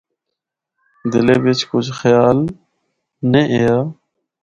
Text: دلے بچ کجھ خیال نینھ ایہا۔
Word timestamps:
دلے 1.11 1.35
بچ 1.43 1.59
کجھ 1.71 1.91
خیال 1.99 2.37
نینھ 3.31 3.49
ایہا۔ 3.53 3.79